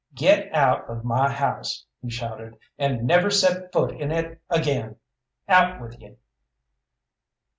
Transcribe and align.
"Get 0.15 0.51
out 0.51 0.89
of 0.89 1.03
my 1.03 1.29
house," 1.31 1.85
he 2.01 2.09
shouted, 2.09 2.57
"and 2.75 3.03
never 3.05 3.29
set 3.29 3.71
foot 3.71 3.91
in 3.91 4.11
it 4.11 4.41
again! 4.49 4.95
Out 5.47 5.79
with 5.79 5.99
ye!" 6.01 6.17